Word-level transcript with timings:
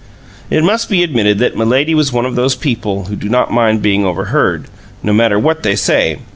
It 0.49 0.63
must 0.63 0.89
be 0.89 1.03
admitted 1.03 1.37
that 1.37 1.55
Milady 1.55 1.93
was 1.93 2.11
one 2.11 2.25
of 2.25 2.33
those 2.33 2.55
people 2.55 3.03
who 3.05 3.15
do 3.15 3.29
not 3.29 3.51
mind 3.53 3.83
being 3.83 4.03
overheard, 4.03 4.65
no 5.03 5.13
matter 5.13 5.37
what 5.37 5.61
they 5.61 5.75
say. 5.75 6.17